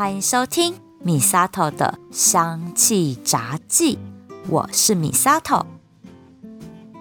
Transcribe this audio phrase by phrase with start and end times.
[0.00, 3.98] 欢迎收听米萨头的香气杂记，
[4.48, 5.66] 我是米萨头。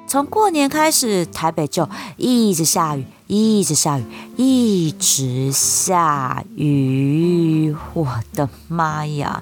[0.05, 4.03] 从过年开始，台北就一直下雨，一直下雨，
[4.35, 7.73] 一直下雨。
[7.93, 9.41] 我的妈呀，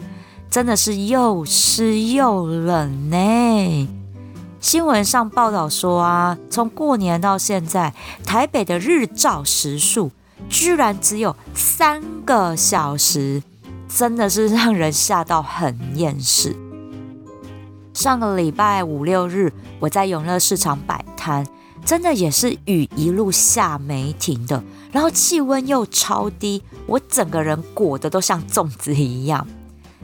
[0.52, 3.88] 真的是又湿又冷呢！
[4.60, 10.12] 新闻上报道说啊，从过年到现在，台北的日照时数
[10.50, 13.42] 居然只有三个小时，
[13.88, 16.56] 真的是让人吓到很厌世。
[17.94, 21.46] 上个礼拜五六日，我在永乐市场摆摊，
[21.84, 29.48] 真的也是雨一路下没停的，然后气温又超低，我整个人裹得都像粽子一样。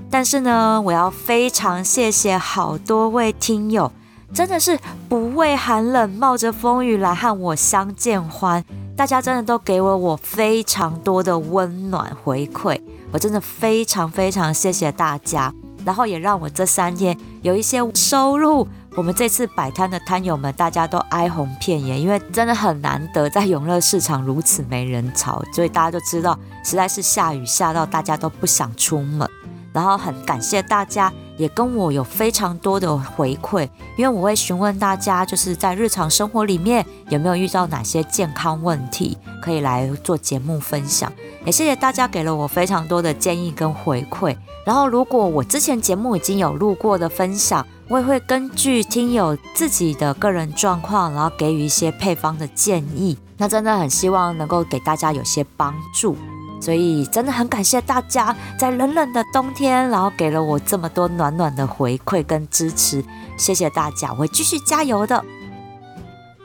[0.09, 3.92] 但是呢，我要非常谢谢好多位听友，
[4.34, 8.66] 真的是不畏寒冷，冒着风雨来和我相见欢。
[8.95, 12.80] 大家真的都给我我非常多的温暖回馈，
[13.11, 15.53] 我真的非常非常谢谢大家。
[15.83, 18.67] 然后也让我这三天有一些收入。
[18.95, 29.28] 我们这次摆摊的摊友们，大家都哀鸿遍野，因为真的很难得在永乐市场如此没人潮，所以大家都知道，实在是下雨下到大家都不想出门。
[29.73, 33.67] 然后很感谢大家，也跟我有非常多的回馈，
[33.98, 41.12] 因为我会询问大家，就是在日常生活里面有没有遇到哪些健康问题，可以来做节目分享。
[41.45, 44.36] 也谢谢大家给了我非常多的建议跟回馈。
[44.66, 53.18] 然后，如果我之前节目已经有录过的分享，我也会根据听友自己的个人状况，然后给予一些配方的建议。
[53.38, 56.16] 那真的很希望能够给大家有些帮助，
[56.64, 63.03] 所以真的很感谢大家在冷冷的冬天，然后给了我这么多暖暖的回馈跟支持。
[63.38, 65.22] 谢谢大家，我会继续加油的。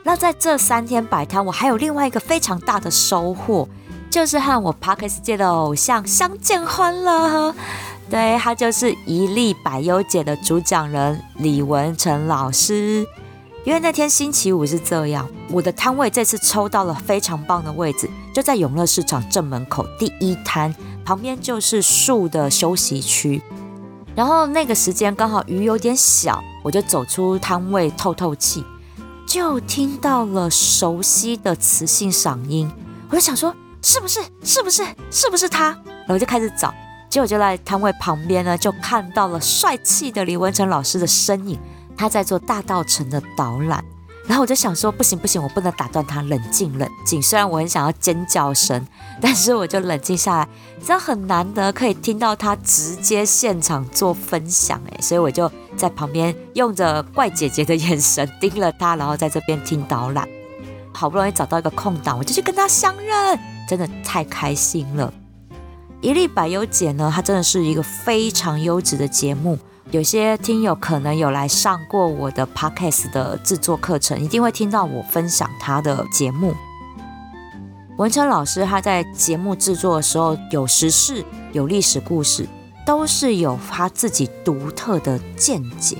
[0.03, 3.69] 那在这三天摆摊，我还有另外一个非常大的收获，
[4.11, 7.55] 就是和我 Parkes 界的偶像相见欢了。
[8.09, 13.07] 对他就是一粒百优姐的主讲人李文成老师，
[13.63, 20.73] 因为那天星期五是这样，我的摊位这次抽到了非常棒的位置，就在永乐市场正门口第一摊
[21.03, 23.41] 旁边就是树的休息区，
[24.15, 28.63] 然后那个时间刚好雨有点小，我就走出摊位透透气，
[29.27, 32.71] 就听到了熟悉的磁性嗓音，
[33.09, 36.73] 我就想说是不是是不是是不是他，然后就开始找。
[37.09, 41.57] 结果就在摊位旁边呢，就看到了帅气的李文成老师的身影，
[41.97, 43.83] 他在做大道城的导览。
[44.29, 47.19] 然后我就想说，不行不行，我不能打断他，冷静冷静。
[47.19, 48.87] 虽然我很想要尖叫声，
[49.19, 50.47] 但是我就冷静下来。
[50.85, 60.29] 这样很难得可以听到他直接现场做分享，诶，所以我就在旁边用着怪姐姐的眼神盯了他，然后在这边听导览。
[60.93, 65.11] 好不容易找到一个空档，我就去跟他相认，真的太开心了。
[66.01, 69.57] 一粒百优姐呢，她真的是一个非常优质的节目。
[69.91, 76.53] 有些听友可能有来上过我的 podcast 的制作课程，一定会听到我分享他的节目。
[77.97, 82.47] 文成老师他在节目制作的时候，有时事、有历史故事，
[82.85, 85.97] 都是有他自己独特的见解。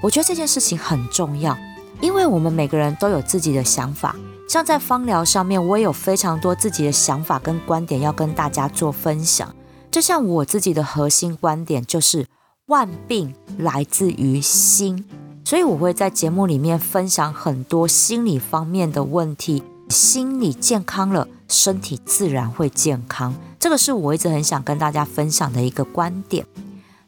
[0.00, 1.58] 我觉得这件事情很重要，
[2.00, 4.14] 因为我们每个人都有自己的想法。
[4.48, 9.52] 像在芳疗上面，我也有非常多自己的想法跟观点要跟大家做分享。
[9.90, 12.26] 就像我自己的核心观点就是
[12.66, 15.04] 万病来自于心，
[15.44, 19.62] 所以我会在节目里面分享很多心理方面的问题。
[19.88, 23.34] 心理健康了，身体自然会健康。
[23.58, 26.46] 这个是我一直很想跟大家分享的一个观点。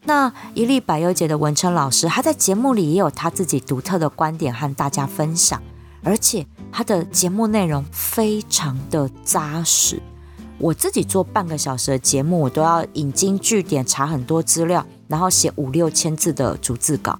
[0.04, 5.62] 那一粒百优姐的文成老师，他在节目里也有他自己独特的观点和大家分享，
[6.03, 6.47] 而且。
[6.76, 10.03] 他的节目内容非常的扎实，
[10.59, 17.19] 我自己做半个小时的节目，我都要引经据典查很多资料，然后写五六千字的逐字稿。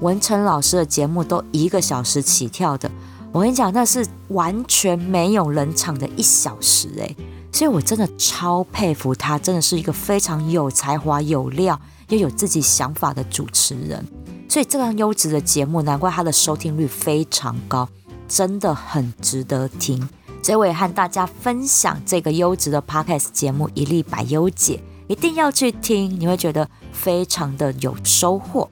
[0.00, 2.90] 文成老师的节目都一个小时起跳的，
[3.32, 7.16] 我跟你讲，那是完全没有冷场的一小时诶，
[7.52, 14.04] 所以我真的超佩服他，真的是一个非常有才华、有料又有自己想法的主持人。
[14.48, 17.88] 所以这样优质的节目，难怪他的收听率非常高。
[18.26, 20.08] 真的很值得听，
[20.40, 24.80] 所以我也和大家分享这个优质的 podcast 节目《一粒百优解》，
[25.12, 26.70] 一定要去听，你会觉得
[27.00, 28.68] 非常的有收获。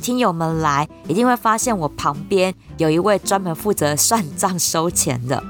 [0.00, 5.42] 听友们来一定会发现我旁边有一位专门负责算账收钱的，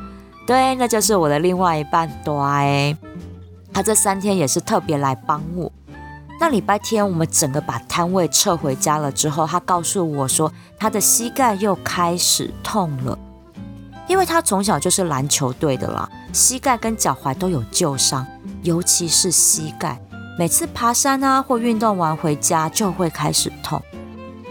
[0.46, 2.96] 对，那就是我的另外一半多哎，
[3.72, 5.70] 他这三天也是特别来帮我。
[6.40, 13.18] 那礼拜天，我们整个把摊位撤回家了之后，他告诉我说，他的膝盖又开始痛了。
[14.06, 18.26] 因为他从小就是篮球队的啦，膝盖跟脚踝都有旧伤，
[18.62, 19.98] 尤其是膝盖，
[20.38, 23.80] 每次爬山啊或运动完回家就会开始痛。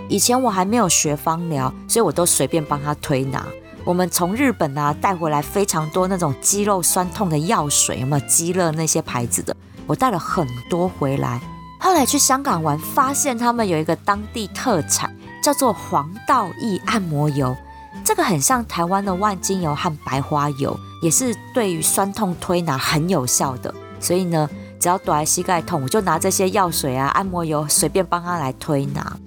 [0.09, 3.45] 以前我还没有学芳疗，所以我都随便帮他推拿。
[3.85, 9.55] 我们从日本啊带回来非常多那种肌肉酸痛的药水，有没有肌乐那些牌子的？
[9.85, 11.41] 我带了很多回来。
[11.79, 15.13] 后来去香港玩，发现他们有一个当地特产，
[15.43, 17.55] 叫做黄道益按摩油。
[18.03, 23.73] 这个很像台湾的万金油和白花油，也是对于酸痛推拿很有效的。
[23.99, 24.49] 所以呢，
[24.79, 29.17] 只要短膝盖痛，我就拿这些药水啊、按摩油，随便帮他来推拿。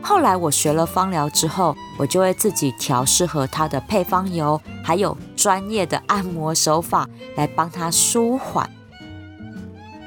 [0.00, 8.68] 后来我学了芳疗之后，我就会自己调适合他的配方油，还有专业的按摩手法来帮他舒缓。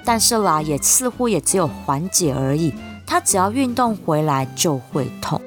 [0.03, 2.73] 但是啦，也似乎也只有缓解而已。
[3.07, 5.39] 他只要运动回来就会痛。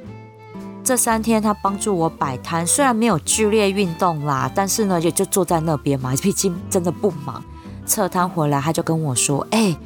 [0.88, 7.44] 这三天他帮助我摆摊，虽然没有剧烈运动啦，但是呢，也就坐在那边嘛， 毕竟真的不忙。
[7.86, 9.76] 撤摊回来，他就跟我说：“哎。”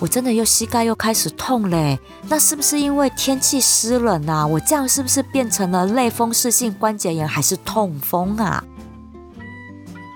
[0.00, 1.98] 我真的又膝盖又开始痛嘞，
[2.28, 4.46] 那是不是因为天气湿冷啊？
[4.46, 8.64] 我这样是不是变成了类风湿性关节炎还是痛风啊？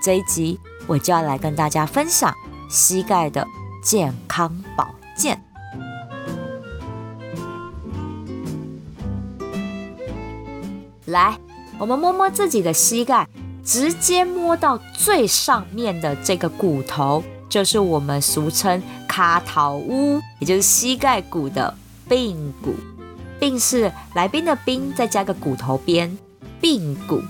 [0.03, 2.35] 这一集我就要来跟大家分享
[2.71, 3.47] 膝盖的
[3.83, 5.50] 健康保健。
[11.11, 11.39] 来，
[11.79, 13.29] 我们摸摸自己的膝盖，
[13.65, 17.23] 直接摸到最上面的这个骨头。
[17.49, 21.75] 就是我们俗称卡桃屋，也就是膝盖骨的
[22.09, 22.75] 髌骨。
[23.41, 26.17] 髌是来宾的宾，再加个骨头边，
[26.63, 27.21] 髌骨。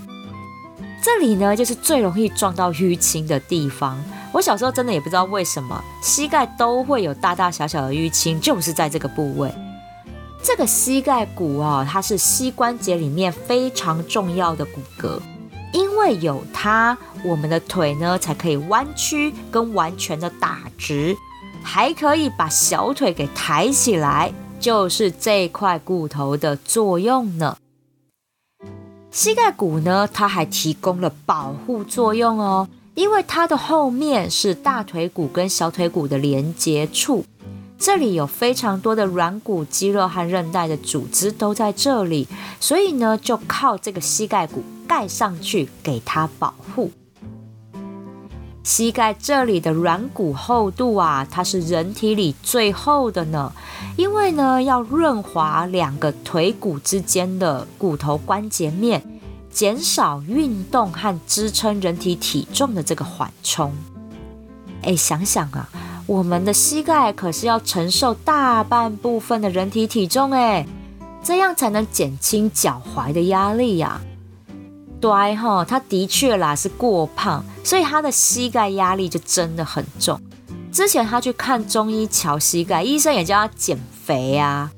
[1.01, 3.97] 这里呢，就是最容易撞到淤青的地方。
[4.31, 9.51] 我小时候真的也不知道为什么膝盖都会有大大小小的淤青，就是在这个部位。
[10.43, 15.19] 这个膝盖骨啊，它是膝关节里面非常重要的骨骼。
[15.71, 21.15] 因为有它，我们的腿呢才可以弯曲跟完全的打直，
[21.63, 27.55] 还可以把小腿给抬起来，就是这块骨头的作用呢。
[29.11, 37.23] 膝盖骨呢，它还提供了保护作用哦，因为它的后面是大腿骨跟小腿骨的连接处。
[37.81, 42.27] 这里有非常多的软骨、肌肉和韧带的组织都在这里，
[42.59, 46.91] 所以呢，就靠这个膝盖骨盖上去，给它保护。
[48.63, 53.51] 膝盖这里的软骨厚度啊，它是人体里最厚的呢，
[53.97, 59.01] 因为呢，要润滑两个腿骨之间的骨头关节面，
[59.49, 63.73] 减少运动和支撑人体体重的这个缓冲。
[64.83, 65.67] 哎，想想啊。
[66.11, 70.67] 我们的膝盖可是要承受大半部分的人体体重哎，
[71.23, 74.01] 这样才能减轻脚踝的压力呀。
[74.99, 80.19] 对哈，他的确啦是过胖，所以他的膝盖压力就真的很重。
[80.69, 84.69] 之前他去看中医瞧膝盖，医生也叫他减肥啊。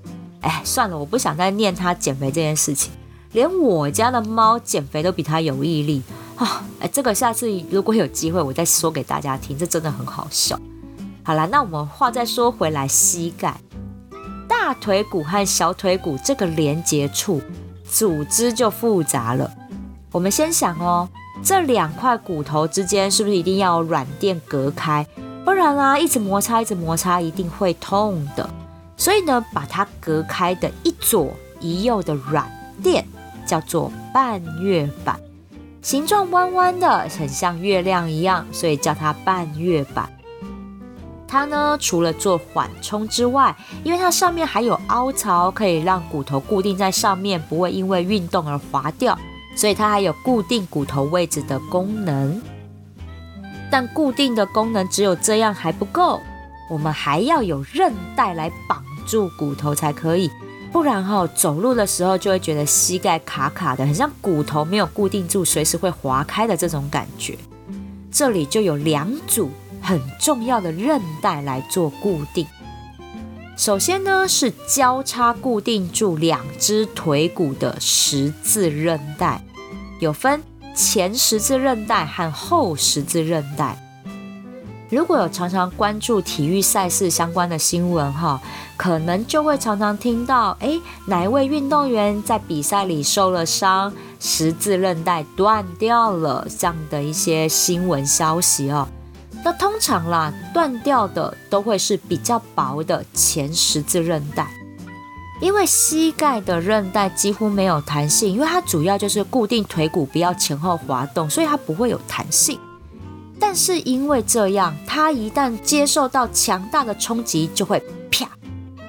[0.41, 2.91] 哎，算了，我不想再念他减肥这件事情。
[3.31, 6.03] 连我家的猫减肥都比他有毅力
[6.35, 6.63] 啊！
[6.79, 10.59] 哎，这个下次如果有机会，我再说给大家听，这真的很好笑。
[11.25, 13.55] 好了，那我们话再说回来，膝盖、
[14.47, 17.41] 大腿骨和小腿骨这个连接处
[17.89, 19.49] 组织就复杂了。
[20.11, 21.07] 我们先想哦，
[21.41, 25.07] 这两块骨头之间是不是一定要软垫隔开？
[25.45, 28.49] 不然啊，一直摩擦，一直摩擦，一定会痛的。
[28.97, 31.31] 所以呢，把它隔开的一左
[31.61, 32.51] 一右的软
[32.83, 33.05] 垫
[33.45, 35.17] 叫做半月板，
[35.81, 40.09] 形状弯弯的，很像月亮一样，所以叫它半月板。
[41.33, 49.17] 它呢，除了做缓冲之外，因为它上面还有凹槽，可以让骨头固定在上面，不会因为运动而滑掉，
[49.55, 52.39] 所以它还有固定骨头位置的功能。
[53.71, 56.21] 但固定的功能只有这样还不够，
[56.69, 60.29] 我们还要有韧带来绑住骨头才可以，
[60.71, 67.35] 不然哈，走路的时候就会觉得膝盖卡卡的，很像骨头没有固定住，随时会滑开的这种感觉。
[68.11, 69.49] 这里就有两组。
[69.83, 72.47] 很重要的韧带来做固定。
[73.55, 79.43] 首先呢，是交叉固定住两只腿骨的十字韧带，
[79.99, 80.41] 有分
[80.73, 83.77] 前十字韧带和后十字韧带。
[84.89, 88.41] 如果有常常关注体育赛事相关的新闻哈，
[88.77, 98.87] 可能就会常常听到，哎，哪一位运动员在比赛里受了伤，十字韧带断掉了这样的一些新闻消息哦。
[99.43, 104.47] 那通常啦，断掉的都会是比较薄的前十字韧带，
[105.41, 112.57] 因为膝盖的韧带几乎没有弹性，因为它主要就是固定腿骨，不要前后滑动，所以它不会有弹性。
[113.37, 118.25] 但是因为这样，它一旦接受到强大的冲击，就会啪，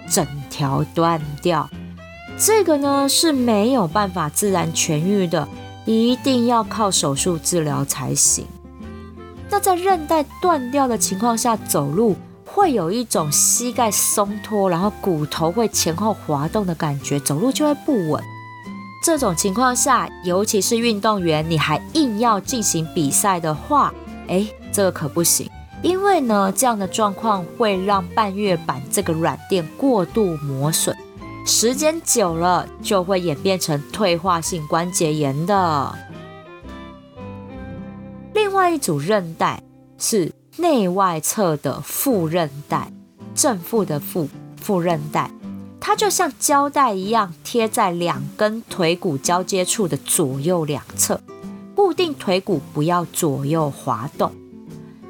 [0.08, 1.68] 整条断掉。
[2.38, 5.48] 这个呢是没有办法自然痊愈的，
[5.84, 8.46] 一定要靠手术治疗才行。
[9.54, 18.20] 那在韧带断掉的情况下走路，会有一种膝盖松脱，然后骨头会前后滑动的感觉，走路就会不稳。
[19.04, 23.94] 这种情况下，尤其是运动员，你还硬要进行比赛的话，
[24.26, 25.48] 哎，这个可不行，
[25.82, 30.96] 因为呢，这样的状况会让半月板这个软垫过度磨损，
[31.46, 35.94] 时间久了就会演变成退化性关节炎的。
[38.54, 39.60] 另外一组韧带
[39.98, 42.92] 是内外侧的副韧带，
[43.34, 44.28] 正负的副
[44.60, 45.28] 副韧带，
[45.80, 51.20] 它就像胶带一样贴在两根腿骨交接处的左右两侧。
[51.74, 54.32] 固定腿骨不要左右滑动，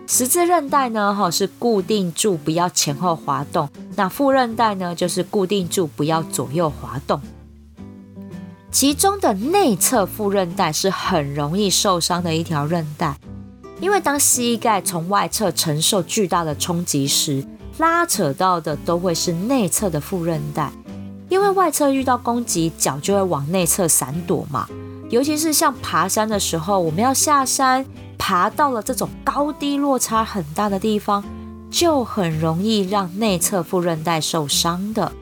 [0.06, 3.68] 十字韧带呢，哈是固定住不要前后滑动。
[3.94, 7.20] 那副韧带呢，就是固定住不要左右滑动。
[8.70, 13.18] 其中的内侧副韧带是很容易受伤的一条韧带，
[13.84, 17.44] 因为当膝盖从外侧承受巨大的冲击时，
[17.76, 20.72] 拉扯到的都会是内侧的副韧带，
[21.28, 24.66] 因为外侧遇到攻击，脚就会往内侧闪躲嘛。
[25.10, 27.84] 尤其是像爬山的时候，我们要下山，
[28.16, 31.22] 爬到了这种高低落差很大的地方，
[31.70, 35.12] 就很容易让内侧副韧带受伤的。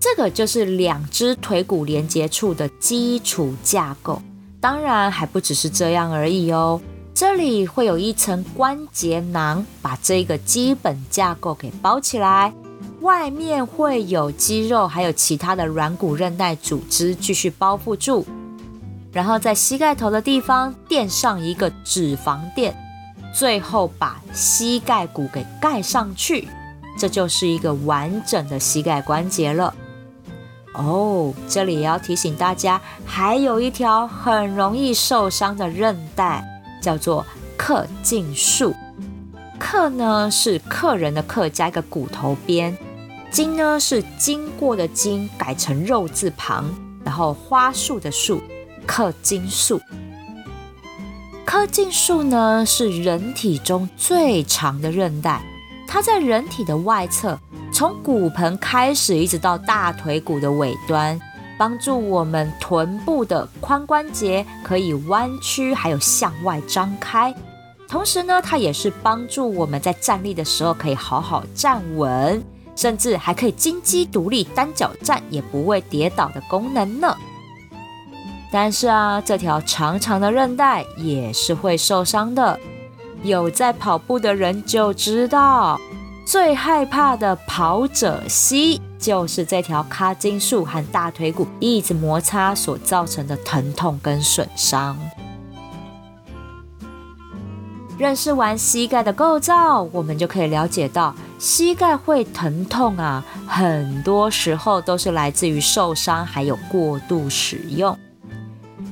[0.00, 4.22] 这个就是两只腿骨连接处的基础架构。
[4.60, 6.80] 当然还不只是这样而已哦，
[7.14, 12.52] 这里会有一层关节囊，把这个基本架构给包起来。
[13.00, 18.26] 外面会有肌肉，还有其他的软骨韧带组织继续包覆住，
[19.12, 22.76] 然后在膝盖头的地方垫上一个脂肪垫，
[23.32, 26.48] 最后把膝盖骨给盖上去，
[26.98, 29.72] 这就是一个完整的膝盖关节了。
[30.74, 36.44] 哦，这里也要提醒大家，还有一条很容易受伤的韧带，
[36.80, 37.26] 叫做
[37.58, 38.74] 髁胫束。
[39.58, 42.76] 髁呢是客人的客加一个骨头边。
[43.30, 46.64] 经呢是经过的经改成肉字旁，
[47.04, 48.40] 然后花束的束，
[48.86, 49.78] 克经束。
[51.44, 55.42] 柯胫束呢是人体中最长的韧带，
[55.86, 57.38] 它在人体的外侧，
[57.72, 61.18] 从骨盆开始一直到大腿骨的尾端，
[61.58, 67.34] 帮助我们臀部的髋关节可以弯曲，还有向外张开。
[67.88, 72.42] 同时呢，它也是帮助我们在站立的时候可以好好站稳。
[72.76, 77.12] 甚至还可以金鸡独立单脚站，也不会跌倒的功能呢。
[78.52, 82.56] 但是啊，这条长长的韧带也是会受伤的。
[83.24, 85.76] 有在跑步的人就知道，
[86.28, 94.94] 最害怕的跑者膝就是这条卡筋束和大腿骨一直摩擦所造成的疼痛跟损伤。
[97.96, 101.14] 认识完膝盖的构造，我们就可以了解到。
[101.38, 107.98] 膝盖会疼痛啊，很多时候都是来自于受伤，还有过度使用。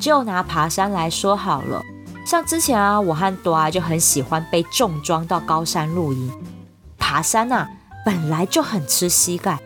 [0.00, 1.82] 就拿爬山来说好了，
[2.24, 6.32] 像之前啊，我和朵啊就很喜欢背重装到高山露营。
[7.16, 7.66] 爬山啊，
[8.04, 9.58] 本来就很吃膝盖，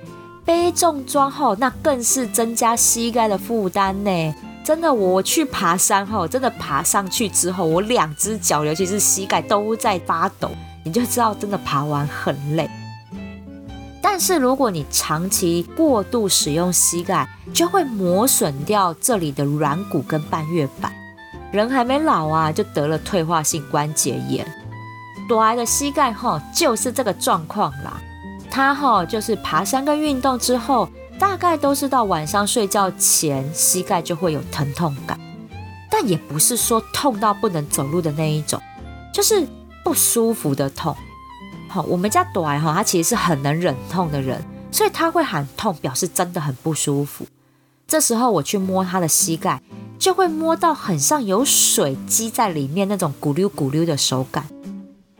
[0.44, 4.34] 背重装后，那更是增加膝盖的负担呢。
[4.64, 10.48] 真的，我去爬山后，真的爬上去之后，我两只脚，尤其是膝盖都在发抖。
[10.84, 12.70] 你就知道，真的爬完很累。
[14.00, 20.92] 但是如果你长期过度使用膝盖，就会磨损掉这里的软骨跟半月板。
[21.50, 24.46] 人还没老啊，就得了退化性关节炎。
[25.30, 28.02] 朵癌的膝盖哈，就是这个状况啦。
[28.50, 30.88] 他哈，就是爬山跟运动之后，
[31.20, 35.16] 大概都是到晚上睡觉前，膝盖就会有疼痛感。
[35.88, 38.60] 但也不是说痛到不能走路的那一种，
[39.14, 39.46] 就是。
[39.82, 40.94] 不舒服的痛，
[41.66, 47.26] 好，我们家朵儿哈，他其实是很能忍痛的人，所以他会喊痛，表示真的很不舒服。
[47.88, 49.62] 这时候我去摸他的膝盖，
[49.98, 54.44] 就会摸到很像有水积在里面那种咕溜咕溜的手感，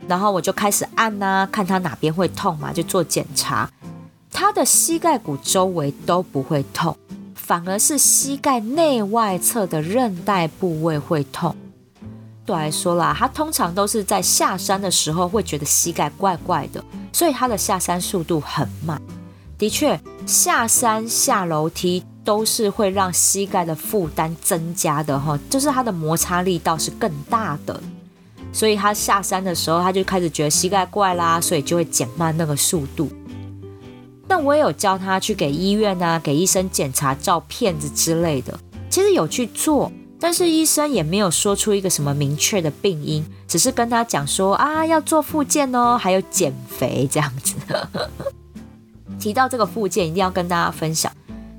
[0.07, 3.69] 然后我就开始按呐，看他哪边会痛嘛，就做检查。
[4.31, 6.95] 他的膝盖骨周围都不会痛，
[7.35, 11.55] 反而是膝盖内外侧的韧带部位会痛。
[12.45, 18.99] 对来说啦，他通常都是在下山的时候会觉得膝盖怪怪的，所以他的下山速度很慢。
[19.57, 27.79] 的确，下山下楼梯都是会让膝盖的负担增加的哈，就是它的摩擦力道是更大的。
[28.51, 33.09] 所以他下山的时候，他就开始觉得膝盖怪啦，所以就会减慢那个速度。
[34.27, 38.57] 那我也有教他去给医院啊，给医生检查照片子之类的，
[38.89, 47.55] 其实有去做，但是医生也没有说出一个什么明确的病因，只是跟他讲说啊要做复健哦，还有减肥这样子。
[49.19, 51.11] 提到这个复健，一定要跟大家分享，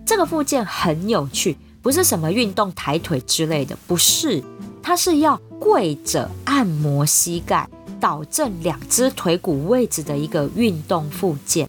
[0.06, 4.42] 这个复健很有趣，不是什么运动抬腿之类的，不是，
[4.82, 5.40] 它是要。
[5.62, 7.68] 跪着按摩膝盖，
[8.00, 11.68] 导正两只腿骨位置的一个运动附件。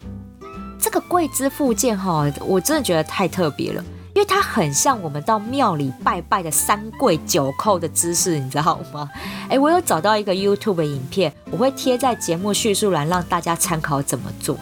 [0.80, 9.08] 这个跪姿附件哈，我真的觉得太特别了，因为它很像我们到庙里拜拜的三跪九叩的姿势，你知道吗？
[9.48, 14.58] 哎，我有找到一个 YouTube 的影片，我会贴在节目叙述栏，让大家参考怎么做。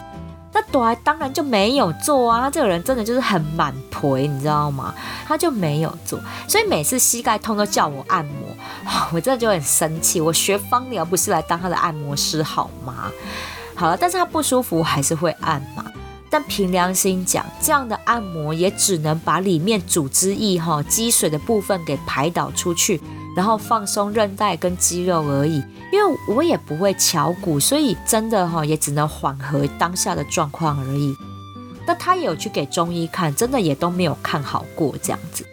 [0.54, 4.94] 那朵儿当然就没有做啊，这个人真的就是很满陪，你知道吗？
[5.26, 8.54] 他就没有做，所以每次膝盖痛都叫我按摩，
[9.12, 10.20] 我真的就很生气。
[10.20, 13.10] 我学芳疗不是来当他的按摩师好吗？
[13.74, 15.84] 好了，但是他不舒服还是会按嘛。
[16.28, 23.00] 但凭良心讲，这样的按摩也只能把里面组织液哈积水的部分给排导出去。
[23.36, 25.62] 然后放松韧带跟肌肉而已，
[25.92, 31.14] 因为我也不会敲骨，所以真的哈也只能缓和当下的状况而已。
[31.86, 35.44] 那他也有去给中医看，真的也都没有看好过这样子。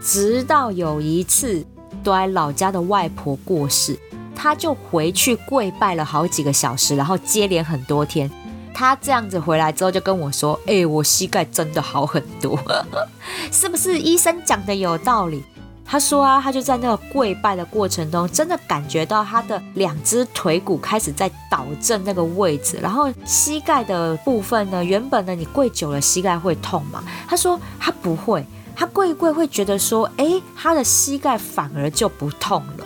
[0.00, 1.64] 直到有一次，
[2.04, 3.98] 在老家的外婆过世，
[4.34, 8.30] 他就回去跪拜了好几个小时，然后接连很多天。
[8.72, 12.58] 他这样子回来之后就跟我说：“哎，我膝盖真的好很多，
[13.52, 15.44] 是不是医生讲的有道理？”
[15.86, 27.04] 他说啊，他就在那个跪拜的过程中，真的感觉到他的两只腿骨开始在倒正那个位置，然后膝盖的部分呢，原本呢你跪久了膝盖会痛嘛？
[27.28, 32.84] 他说他不会，他跪一跪会觉得说，哎，他的膝盖反而就不痛了。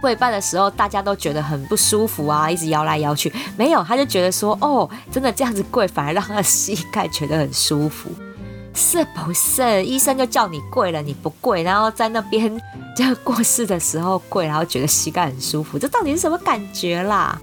[0.00, 8.10] 跪拜的时候大家都觉得很不舒服啊，一直摇来摇去，没有，他就觉得说，哦，真的这样子跪反而让他的膝盖觉得很舒服。
[8.76, 12.54] 是不是医生就叫你跪了，你不跪，然后在那边
[12.94, 17.40] 就过世的时候跪，然后觉得膝盖很舒服，这到底是什么感觉啦？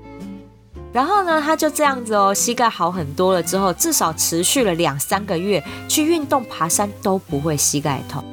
[0.94, 8.24] 然后呢，他就这样子哦，膝盖好很多了之后，至少持续了两三个月，去运动爬山都不会膝盖痛。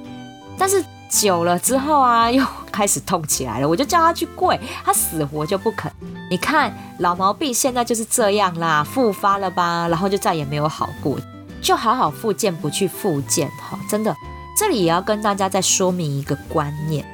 [0.58, 3.66] 但是久了之后啊，又开始痛起来了。
[3.66, 5.90] 我就叫他去跪，他死活就不肯。
[6.30, 9.88] 你看老毛病现在就是这样啦，复发了吧？
[9.88, 11.18] 然后就再也没有好过。
[11.60, 14.14] 就好好复健，不去复健，哈，真的，
[14.56, 17.04] 这里也要跟大家再说明一个观念：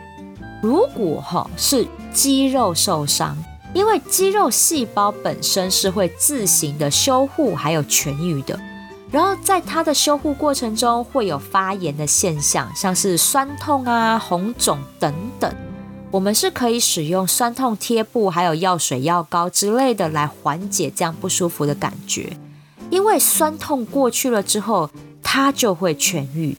[0.62, 3.36] 如果哈是肌肉受伤，
[3.74, 8.58] 因为肌肉细胞本身是会自行的修护还有痊愈的，
[9.10, 15.52] 然后在它的修护过程中会有发炎的现象，像是酸痛啊、红肿等等，
[16.10, 22.36] 我们是可以使用酸痛贴布、还有药水、药膏之类的来缓解这样不舒服的感觉。
[22.90, 24.90] 因为酸痛过去了之后，
[25.22, 26.56] 它就会痊愈。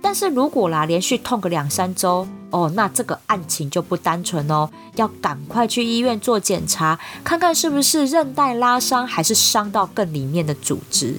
[0.00, 11.18] 但是如果啦连续痛个两三周哦，那这个案情就不单纯哦，要赶快去医院做检查，看看是不是韧带拉伤，还是伤到更里面的组织。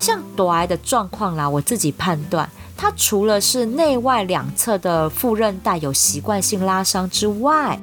[0.00, 7.80] 像朵癌的状况啦，我自己判断，它除了是内外两侧的副韧带有习惯性拉伤之外，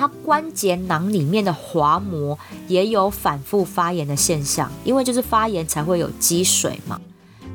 [0.00, 6.98] 它关节囊里面的滑膜也有反复发炎的现象，因为就是发炎才会有积水嘛。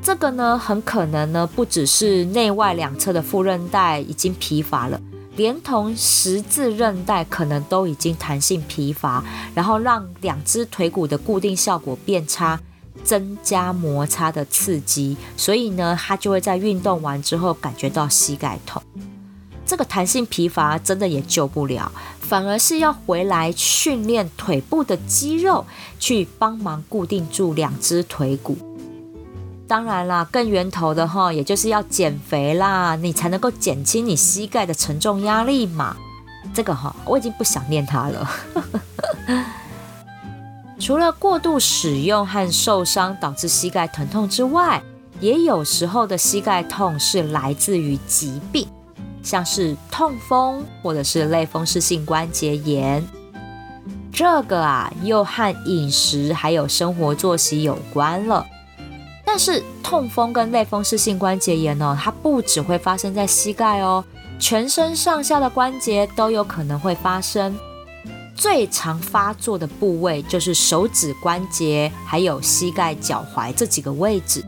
[0.00, 5.00] 这个呢，很可能呢，不只是内外两侧的副韧带已经疲乏了，
[5.34, 12.60] 连同十字韧带可能都已经弹性疲乏，然后让两只腿骨的固定效果变差，
[13.02, 18.80] 增加摩擦的刺激，所以呢，它就会在运动完之后感觉到膝盖痛。
[19.66, 25.66] 这个弹性疲乏真的也救不了，反而是要回来训练腿部的肌肉，
[25.98, 28.56] 去帮忙固定住两只腿骨。
[29.66, 35.96] 当然啦，更源头的哈，也就是要减肥啦，你才能够减轻你膝盖的沉重压力嘛。
[36.54, 38.30] 这个哈，我已经不想念它了。
[40.78, 44.80] 除了过度使用和受伤导致膝盖疼痛之外，
[45.18, 48.68] 也有时候的膝盖痛是来自于疾病。
[49.26, 53.04] 像是痛风或者是类风湿性关节炎，
[54.12, 58.46] 这个啊又和饮食还有生活作息有关了。
[59.24, 64.04] 但是痛风跟类风湿性关节炎呢，它不只会发生在膝盖哦，
[64.38, 67.58] 全身上下的关节都有可能会发生。
[68.36, 74.44] 最常发作的部位就是手指关节，还有膝盖、脚踝这几个位置。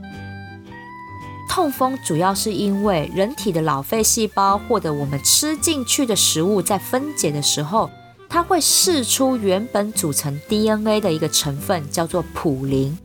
[1.49, 7.91] 痛风主要是因为人体的老废细胞或者我们吃进去的食物在分解的时候，
[8.29, 12.97] 它会释出原本组成 DNA 的一个成分，叫做普林。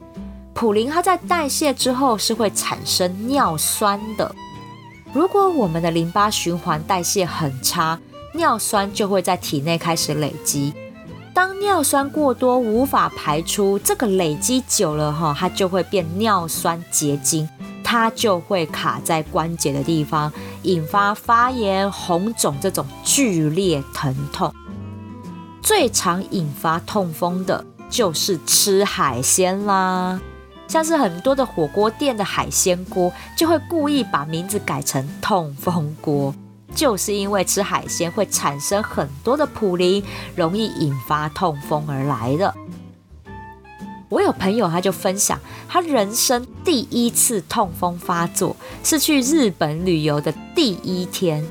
[0.54, 4.36] 普林它在代谢之后是会产生尿酸的。
[5.14, 8.00] 如果我们的淋巴循环代谢很差，
[8.36, 10.74] 尿酸就会在体内开始累积。
[11.34, 17.50] 当尿酸过多无法排出，这个累积久了哈，它就会变尿酸结晶。
[17.94, 24.52] 它就会卡在关节的地方，引发发炎、红肿这种剧烈疼痛。
[25.62, 30.20] 最常引发痛风的就是吃海鲜啦，
[30.68, 36.34] 像是很多的火锅店的海鲜锅就会故意把名字改成痛风锅，
[36.74, 40.04] 就是因为吃海鲜会产生很多的普林，
[40.36, 42.52] 容易引发痛风而来的。
[44.14, 51.44] 我有朋友，他就分享他人生第一次痛风发作，是去日本旅游的第一天，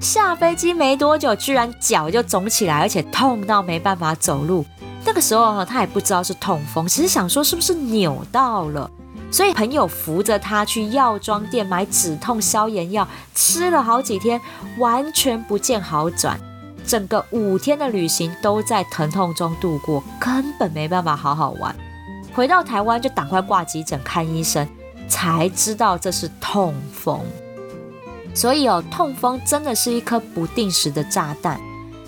[0.00, 4.66] 下飞机没多久，居然脚就肿起来，而且痛到没办法走路。
[5.06, 8.90] 那个时候他也不知道是痛风，只是想说是不是扭到了，
[9.30, 14.38] 所以朋友扶着他去药妆店买止痛消炎药，吃了好几天，
[14.76, 16.38] 完全不见好转，
[16.86, 21.74] 整个五天的旅行都在疼痛中度过，根本没办法好好玩。
[22.34, 24.68] 回到台湾就赶快挂急诊看医生，
[25.08, 27.20] 才知道这是痛风。
[28.34, 31.60] 所以哦，痛风真的是一颗不定时的炸弹。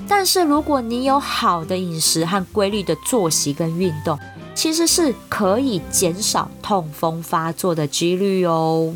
[0.08, 4.18] 但是如果你有好的饮食和规律的作息跟运动，
[4.54, 8.94] 其实是可以减少痛风发作的几率哦。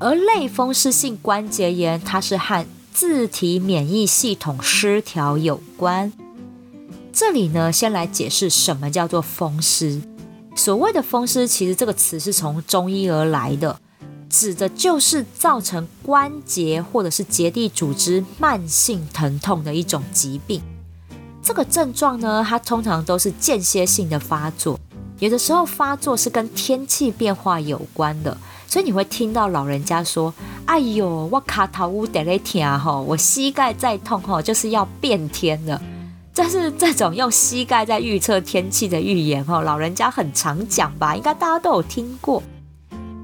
[0.00, 6.12] 而类风湿性关节炎，它是和自体免疫系统失调有关。
[7.20, 10.00] 这里呢，先来解释什么叫做风湿。
[10.54, 13.76] 所谓的风湿，其实这个词是从中医而来的，
[14.30, 20.62] 指的就是造成关节或者是结缔组织慢性疼痛的一种疾病。
[21.42, 24.78] 这个症状呢，它通常都是间歇性的发作，
[25.18, 30.32] 有的时候发作是跟天气变化有关的，所以你会听到老人家说
[30.66, 35.82] ：“哎呦，我卡头乌得嘞疼哈，我膝盖再痛哈，就是要变天了。”
[36.40, 42.40] 但是这种用膝盖在预测天气的预言，哈，老人家很常讲吧，应该大家都有听过。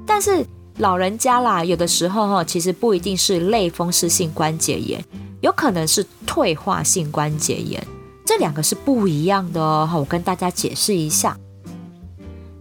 [0.05, 0.44] 但是
[0.79, 5.03] 老人家啦，有的时候哈，其实不一定是类风湿性关节炎，
[5.42, 7.87] 有可能是退化性关节炎，
[8.27, 9.88] 这两个是不一样的哦。
[9.94, 11.38] 我跟大家解释一下，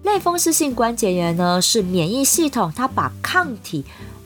[0.03, 3.83] 类风湿性关节炎呢，是免疫系统它把抗体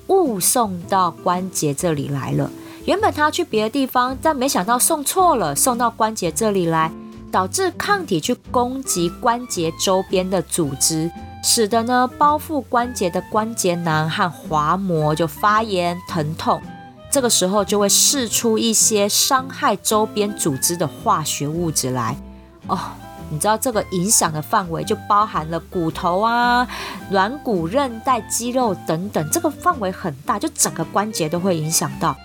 [0.08, 2.52] 误送到关节这里来了。
[2.88, 6.90] 原本他去别的地方，但没想到送错了，送到关节这里来，
[7.30, 11.12] 导致抗体去攻击关节周边的组织，
[11.44, 16.62] 使得呢包覆关节的关节囊和滑膜就发炎疼痛。
[17.12, 22.16] 这个时候就会释出一些伤害周边组织的化学物质来。
[22.68, 22.80] 哦，
[23.30, 26.66] 你知道这个影响的范围就包含了骨头啊、
[27.12, 32.16] 软骨、韧带、肌肉等等，这个范围很大，就整个关节都会影响到。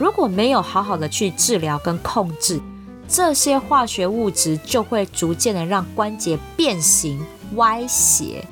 [0.00, 2.58] 如果没有好好的去治疗跟控制，
[3.06, 7.22] 这些化学物质就会逐渐的让关节变形
[7.56, 8.42] 歪斜，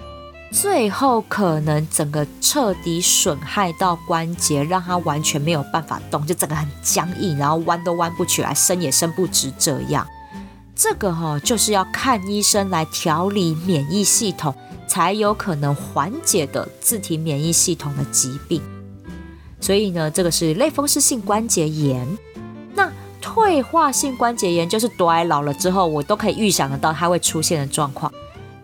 [0.52, 9.50] 最后可能整个彻底损害到关节，让它完全没有办法动，就整个很僵硬，然后弯都弯不起来，伸也伸不直。
[9.58, 10.06] 这样，
[10.76, 14.54] 这个哈就是要看医生来调理免疫系统，
[14.86, 18.60] 才有可能缓解的自体免疫系统的疾病。
[19.60, 22.06] 所以呢，这个是类风湿性关节炎。
[22.74, 22.90] 那
[23.20, 28.12] 退化性关节炎就是多爱老了之后，我都可以预想得到它会出现的状况，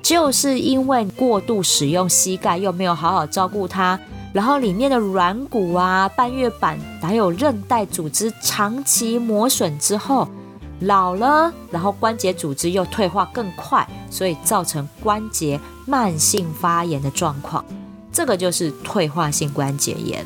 [0.02, 3.98] 就是因为过度使用膝盖，又没有好好照顾它，
[4.32, 10.28] 然后里面的软骨啊、半月板还有韧带组织长期磨损之后，
[10.80, 17.64] 老了，然后关节组织又退化更快，所以造成关节慢性发炎的状况，
[18.12, 20.24] 这个就是退化性关节炎。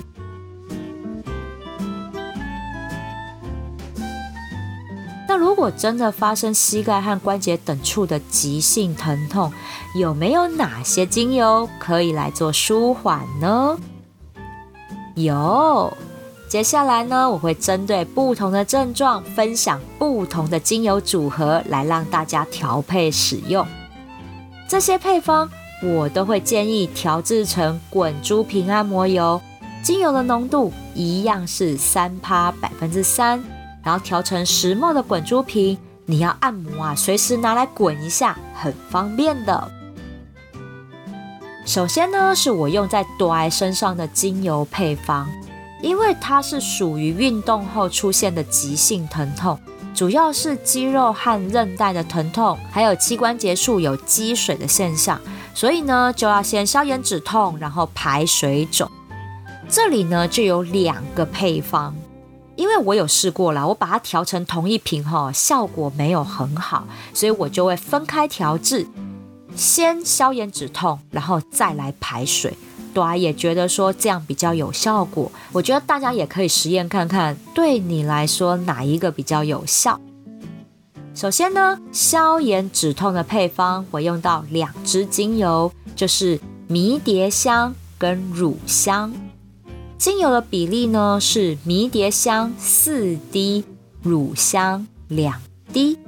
[5.38, 9.52] 如果真的发生膝盖和关节等处的急性疼痛，
[9.94, 13.78] 有没有哪些精油可以来做舒缓呢？
[15.14, 15.96] 有，
[16.48, 23.66] 接下来呢，我会针对不同的症状，分享不同的精油组合，来让大家调配使用。
[24.68, 25.48] 这些配方
[25.82, 29.40] 我都会建议调制成滚珠瓶按摩油，
[29.82, 33.42] 精油的浓度一样是三趴百分之三。
[33.82, 39.70] 然后调成石墨的滚珠瓶，你要按摩啊，随时拿来滚一下，很方便的。
[41.64, 45.28] 首先呢，是我用在朵爱身上的精油配方，
[45.82, 49.58] 因为它是属于运动后出现的急性疼痛，
[49.94, 55.20] 主要是肌肉和韧带的疼痛，还有膝关节处有积水的现象，
[55.52, 58.90] 所以呢，就要先消炎止痛，然后排水肿。
[59.68, 61.94] 这里呢就有两个配方，
[62.58, 68.84] 因为我有试过了，我把它调成同一瓶哈，效果没有很好，所以我就会分开调制，
[69.54, 72.58] 先消炎止痛，然后再来排水。
[72.92, 75.30] 对，也觉得说这样比较有效果。
[75.52, 80.00] 我觉得大家也可以实验看看，对你来说哪一个比较有效。
[81.14, 89.12] 首先呢，消炎止痛的配方我用到两支精油，就是迷迭香跟乳香。
[89.98, 93.64] 精油的比例呢是迷迭香四滴，
[94.00, 95.34] 乳香两
[95.72, 95.98] 滴。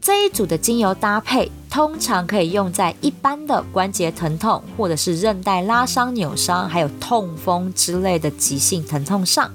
[0.00, 9.52] 这一组的精油搭配，通常可以用在一般的关节疼痛，或者是韧带拉伤、扭伤，还有痛风之类的急性疼痛上。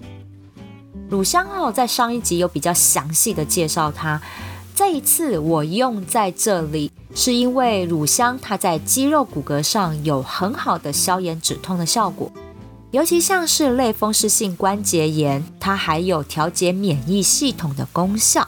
[1.10, 4.22] 乳香哦，在上一集有比较详细的介绍它。
[4.76, 12.32] 这一次我用在这里，是因为乳香它在肌肉骨骼上有很好的消炎止痛的效果。
[12.92, 18.46] 尤其像是类风湿性关节炎，它还有调节免疫系统的功效。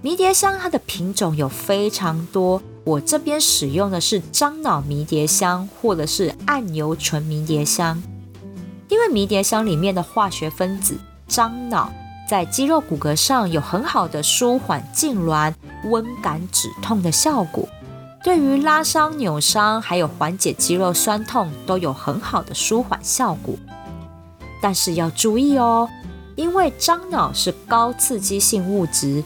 [0.00, 8.00] 迷迭香它的品种有非常多，我这边使用的是樟脑迷迭香或者是暗油醇迷迭香，
[8.88, 10.96] 因为迷迭香里面的化学分子
[11.26, 11.92] 樟脑
[12.28, 15.52] 在肌肉骨骼上有很好的舒缓痉挛、
[15.86, 17.68] 温感止痛的效果。
[18.22, 23.54] 对于拉伤、扭伤，还有缓解肌肉酸痛，都有很好的舒缓效果。
[24.60, 25.88] 但是要注意哦，
[26.36, 29.24] 因为樟脑是高刺激性物质，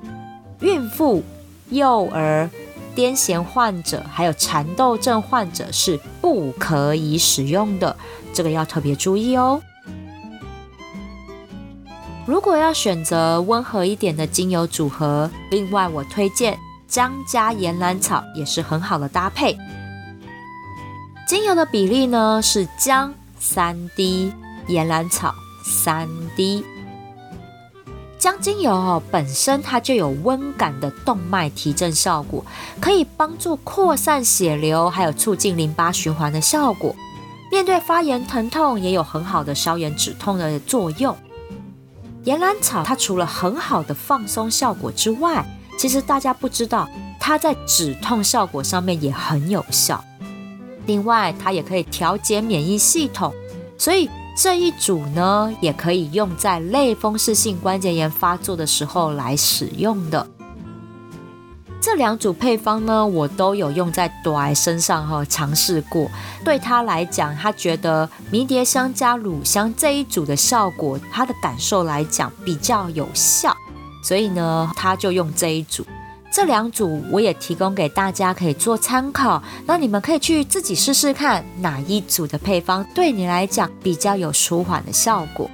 [0.60, 1.24] 孕妇、
[1.70, 2.48] 幼儿、
[2.94, 7.96] 癫痫患者，还有蚕豆症患者是不可以使用的，
[8.32, 9.60] 这个要特别注意哦。
[12.26, 16.56] 如果要选择温和一点的精油组合，另外我推荐。
[16.94, 19.58] 姜加岩兰草也是很好的搭配。
[21.26, 24.32] 精油的比例呢是姜三滴，
[24.68, 26.64] 岩兰草三滴。
[28.16, 32.46] 姜精油哦本身它就有温感的动脉提振效果，
[32.80, 36.94] 可以帮助扩散血流，还有促进淋巴循环的效果。
[37.50, 41.16] 面对发炎疼痛也有很好的消炎止痛的作用。
[42.22, 45.44] 岩兰草它除了很好的放松效果之外，
[45.76, 50.02] 其实大家不知道，它在止痛效果上面也很有效。
[50.86, 53.32] 另外，它也可以调节免疫系统，
[53.78, 60.26] 所以这一组呢，也可以用在类风湿性关节炎发作的时候来使用的。
[61.80, 66.10] 这两组配方呢，我都有用在朵身上哈，尝试过。
[66.42, 73.54] 对他来讲，他觉得迷迭香加乳香这一组的效果，他的感受来讲比较有效。
[74.04, 75.82] 所以呢，他就用这一组，
[76.30, 79.42] 这两组我也提供给大家可以做参考。
[79.64, 85.50] 那你们可以去自己试试看，哪一组的配方对你来讲比较有舒缓的效果。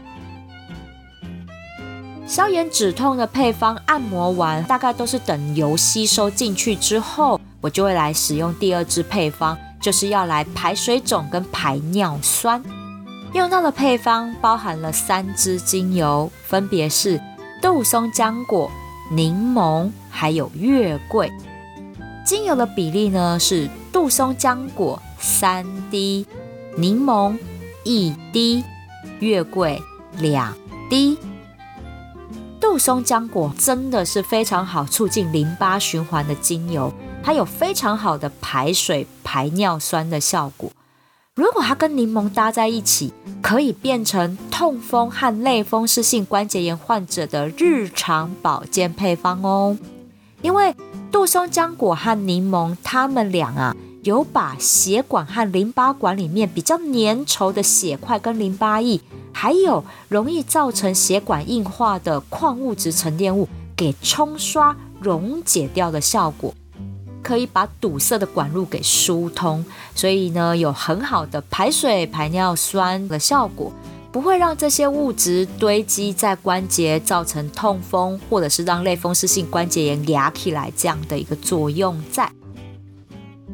[2.26, 12.60] 消炎止痛的配方按摩完，大概都是等油吸收进去之后，我就会来使用第二支配方，就是要来排水肿跟排尿酸。
[13.32, 17.20] 用到的配方包含了三支精油，分别是。
[17.60, 18.70] 杜松浆果、
[19.10, 21.30] 柠檬还有月桂，
[22.24, 26.26] 精油的比例呢是杜松浆果三滴，
[26.78, 27.36] 柠檬
[27.84, 28.64] 一滴，
[29.18, 29.78] 月桂
[30.16, 30.54] 两
[30.88, 31.18] 滴。
[32.58, 36.90] 杜松浆果真的是非常好促进淋巴循环的精油，
[37.22, 40.72] 它有非常好的排水排尿酸的效果。
[41.36, 49.78] 如果它跟柠檬搭在一起，可以变成痛风和类风湿性关节炎患者的日常保健配方哦。
[50.42, 50.74] 因为
[51.12, 59.00] 杜松浆果和柠檬，它们俩啊，有把血管和淋巴管里面比较粘稠的血块跟淋巴液，
[59.32, 66.52] 还有容易造成血管硬化的矿物质沉淀物，给冲刷溶解掉的效果。
[67.30, 69.64] 可以把堵塞的管路给疏通，
[69.94, 73.72] 所以呢有很好的排水排尿酸的效果，
[74.10, 82.28] 不会让这些物质堆积在关节，造成痛风，或者是让类风湿性关节炎压起来这样的一个作用在。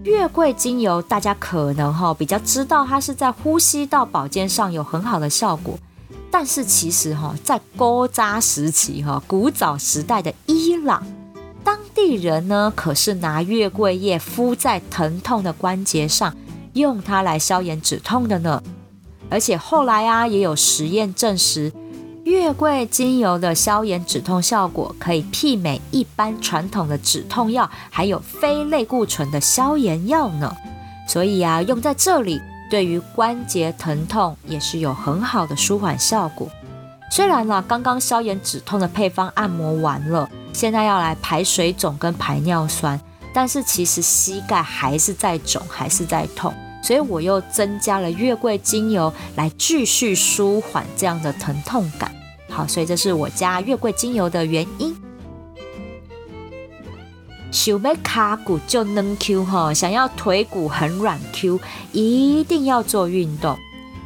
[0.04, 5.78] 月桂精油大家可能哈比较知道，它是在呼吸道保健上有很好的效果。
[6.30, 11.06] 但是其实哈，在勾扎时期哈，古早时代的伊朗，
[11.66, 16.32] 当地人呢可是拿月桂叶敷在疼痛的关节上，
[16.74, 18.62] 用它来消炎止痛的呢。
[19.28, 21.72] 而且后来啊，也有实验证实，
[22.22, 30.54] 月桂精油的消炎止痛效果可以媲美一般传统的止痛药，还有非类固醇的消炎药呢。
[31.08, 32.40] 所以啊，用在这里。
[32.68, 36.48] 对于关节疼痛也是有很好的舒缓效果。
[37.10, 43.00] 虽然呢，刚刚消炎止痛的配方按摩完了，现在要来排水肿跟排尿酸，
[43.32, 52.12] 但是其实膝盖还是在肿，还是在痛，所以我又增加了月桂精油来继续舒缓这样的疼痛感。
[52.50, 54.94] 好，所以这是我加月桂精油的原因。
[57.52, 61.58] 想要卡骨就能 Q 哈，想要腿骨很软 Q，
[61.92, 63.56] 一定要做运动。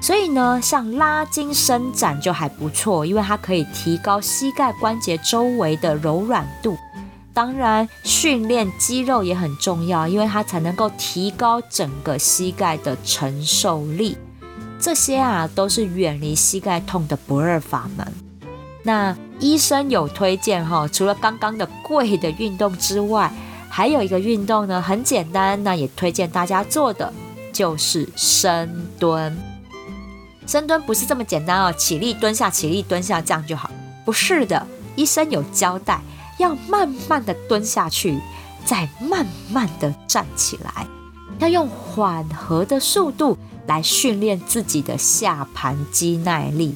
[0.01, 6.77] 所以呢，像拉筋伸展就还不错，因为它可以提高膝盖关节周围的柔软度。
[7.33, 14.17] 当然，训练肌肉也很重要，因为它才能够提高整个膝盖的承受力。
[14.81, 18.13] 这些啊，都是远离膝盖痛的不二法门。
[18.83, 23.31] 那医生有推荐哈，除了刚刚的贵的运动之外，
[23.69, 27.13] 还有一个运动呢，很简单，那也推荐大家做的
[27.53, 29.37] 就是深蹲。
[30.47, 33.71] 深蹲不是这么简单哦，起立蹲下，起立蹲下这样就好，
[34.05, 36.01] 不是的，医生有交代，
[36.39, 38.19] 要慢慢的蹲下去，
[38.65, 40.87] 再慢慢的站起来，
[41.39, 46.75] 要用缓和的速度来训练自己的下盘肌耐力。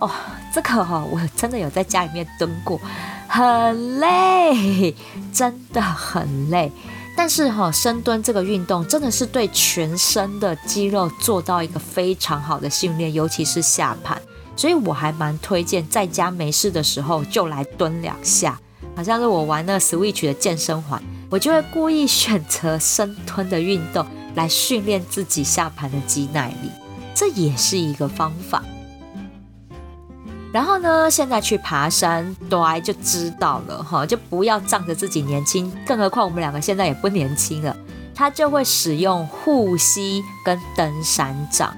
[0.00, 0.10] 哦，
[0.52, 2.80] 这个哈，我真的有在家里面蹲过，
[3.28, 4.96] 很累，
[5.32, 6.72] 真的很累。
[7.22, 14.18] 但是哈，深蹲这个运动真的是对全身的肌肉做到一个非常好的训练，尤其是下盘。
[14.56, 18.58] 所以我还蛮推荐在家没事的时候就来蹲两下。
[18.96, 26.70] 好像是我玩那 Switch 的健身环，我就会故意选择深蹲的运动来训练自己下盘的肌耐力，
[27.14, 28.64] 这也是一个方法。
[30.52, 31.08] 然后呢？
[31.08, 37.76] 现在去爬山，对，就知道了哈，就不要仗着自己年轻，更何况我们两个现在也不年轻了。
[38.12, 41.72] 他就会使用护膝跟登山杖。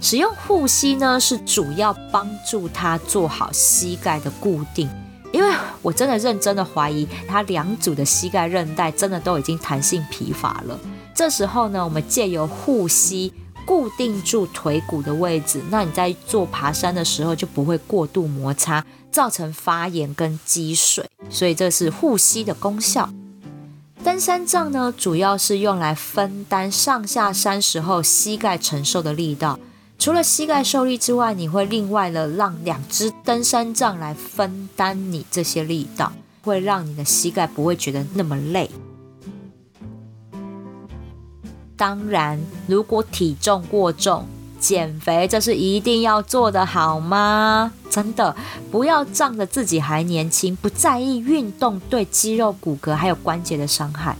[0.00, 4.88] 使用护膝呢，是主要帮助他做好膝盖的固定，
[5.30, 10.78] 因为我真的认真的怀疑他两组的膝盖韧带真的都已经弹性疲乏了。
[11.14, 13.32] 这时候呢，我们借由护膝。
[13.66, 23.10] 固定住腿骨的位置，那你在做爬山的时候就不会过度摩擦，造成发炎跟积水，所以这是护膝的功效。
[24.04, 29.58] 登山杖呢，主要是用来分担上下山时候膝盖承受的力道。
[29.98, 38.70] 除了膝盖受力之外，你会另外的让两只登山杖来分担你这些力道，会让你的膝盖不会觉得那么累。
[41.76, 44.26] 当然，如果体重过重，
[44.58, 47.72] 减肥这是一定要做的，好吗？
[47.90, 48.34] 真的，
[48.70, 54.16] 不要仗着自己还年轻，不在意运动对肌肉、骨骼还有关节的伤害。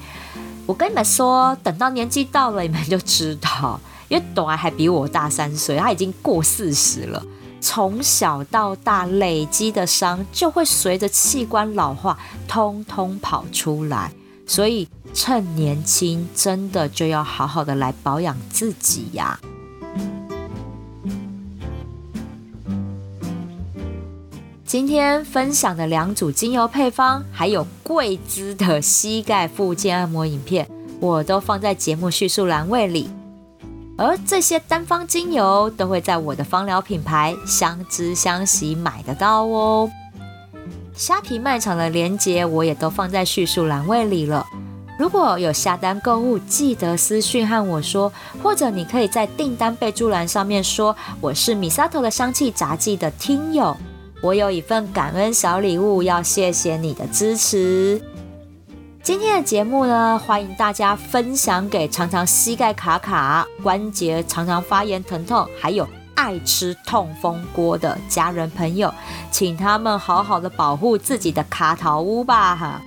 [0.66, 3.80] 我跟你们说，等到年纪到了，你们就知道。
[4.08, 7.20] 因为董爱还比我大三岁，他已经过四十了，
[7.60, 12.16] 从小到大累积的伤，就会随着器官老化，
[12.46, 14.12] 通通跑出来。
[14.46, 19.38] 所以趁年轻，真的就要好好的来保养自己呀。
[24.64, 30.68] 今天分享的两组精油配方，还有贵姿的膝盖附件按摩影片，
[31.00, 33.08] 我都放在节目叙述栏位里。
[33.96, 39.90] 而这些单方精油都会在我的芳疗品牌相知相惜买得到哦。
[40.94, 44.44] 虾皮卖场的链接我也都放在叙述栏位里了。
[44.98, 48.10] 如果有下单购物，记得私讯和我说，
[48.42, 53.76] 或者你可以在订单备注栏上面说我是米萨头的香气杂技的听友，
[54.22, 58.00] 我有一份感恩小礼物要谢谢你的支持。
[59.02, 65.86] 今天的节目呢，欢迎大家分享给常常膝盖卡卡、关节常常发炎疼痛，还有。
[66.16, 68.92] 爱吃痛风锅的家人朋友，
[69.30, 72.82] 请他们好好的保护自己的卡桃屋吧哈！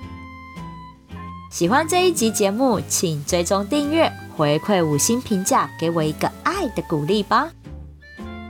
[1.49, 7.49] 喜欢这一集节目，请追踪订阅，回馈五星评价，给我一个爱的鼓励吧。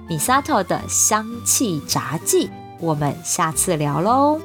[0.09, 2.49] 米萨托的香气杂技，
[2.81, 4.41] 我们下次聊喽。